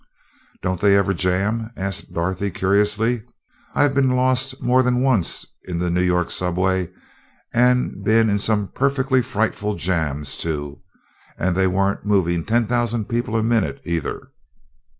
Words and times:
"Don't 0.63 0.81
they 0.81 0.97
ever 0.97 1.13
jam?" 1.13 1.69
asked 1.77 2.11
Dorothy 2.11 2.49
curiously. 2.49 3.21
"I've 3.75 3.93
been 3.93 4.09
lost 4.15 4.59
more 4.59 4.81
than 4.81 5.03
once 5.03 5.45
in 5.65 5.77
the 5.77 5.91
New 5.91 6.01
York 6.01 6.31
subway, 6.31 6.89
and 7.53 8.03
been 8.03 8.27
in 8.27 8.39
some 8.39 8.69
perfectly 8.69 9.21
frightful 9.21 9.75
jams, 9.75 10.35
too 10.37 10.81
and 11.37 11.55
they 11.55 11.67
weren't 11.67 12.03
moving 12.03 12.43
ten 12.43 12.65
thousand 12.65 13.09
people 13.09 13.35
a 13.35 13.43
minute 13.43 13.79
either." 13.85 14.31